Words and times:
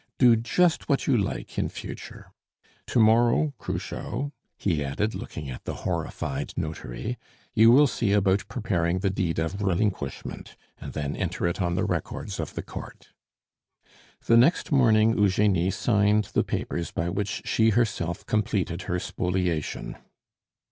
Do 0.17 0.35
just 0.35 0.89
what 0.89 1.05
you 1.05 1.15
like 1.15 1.59
in 1.59 1.69
future. 1.69 2.31
To 2.87 2.99
morrow, 2.99 3.53
Cruchot," 3.59 4.31
he 4.57 4.83
added, 4.83 5.13
looking 5.13 5.47
at 5.47 5.63
the 5.65 5.75
horrified 5.85 6.55
notary, 6.57 7.19
"you 7.53 7.69
will 7.69 7.85
see 7.85 8.11
about 8.11 8.47
preparing 8.47 9.01
the 9.01 9.11
deed 9.11 9.37
of 9.37 9.61
relinquishment, 9.61 10.55
and 10.79 10.93
then 10.93 11.15
enter 11.15 11.45
it 11.45 11.61
on 11.61 11.75
the 11.75 11.85
records 11.85 12.39
of 12.39 12.55
the 12.55 12.63
court." 12.63 13.09
The 14.25 14.37
next 14.37 14.71
morning 14.71 15.15
Eugenie 15.19 15.69
signed 15.69 16.29
the 16.33 16.43
papers 16.43 16.89
by 16.89 17.07
which 17.09 17.43
she 17.45 17.69
herself 17.69 18.25
completed 18.25 18.81
her 18.89 18.97
spoliation. 18.97 19.97